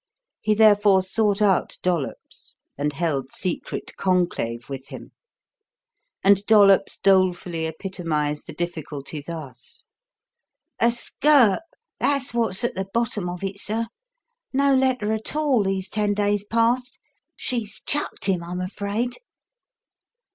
[0.41, 5.11] He therefore sought out Dollops and held secret conclave with him;
[6.23, 9.83] and Dollops dolefully epitomized the difficulty thus:
[10.79, 11.59] "A skirt
[11.99, 13.85] that's what's at the bottom of it, sir.
[14.51, 16.97] No letter at all these ten days past.
[17.35, 19.17] She's chucked him, I'm afraid."